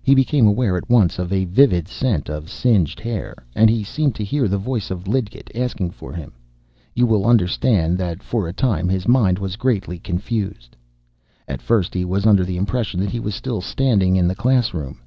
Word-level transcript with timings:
He 0.00 0.14
became 0.14 0.46
aware 0.46 0.76
at 0.76 0.88
once 0.88 1.18
of 1.18 1.32
a 1.32 1.44
vivid 1.44 1.88
scent 1.88 2.30
of 2.30 2.48
singed 2.48 3.00
hair, 3.00 3.34
and 3.52 3.68
he 3.68 3.82
seemed 3.82 4.14
to 4.14 4.22
hear 4.22 4.46
the 4.46 4.56
voice 4.56 4.92
of 4.92 5.08
Lidgett 5.08 5.50
asking 5.56 5.90
for 5.90 6.12
him. 6.12 6.30
You 6.94 7.04
will 7.04 7.26
understand 7.26 7.98
that 7.98 8.22
for 8.22 8.46
a 8.46 8.52
time 8.52 8.88
his 8.88 9.08
mind 9.08 9.40
was 9.40 9.56
greatly 9.56 9.98
confused. 9.98 10.76
At 11.48 11.60
first 11.62 11.94
he 11.94 12.04
was 12.04 12.26
under 12.26 12.44
the 12.44 12.58
impression 12.58 13.00
that 13.00 13.10
he 13.10 13.18
was 13.18 13.34
still 13.34 13.60
standing 13.60 14.14
in 14.14 14.28
the 14.28 14.36
class 14.36 14.72
room. 14.72 15.00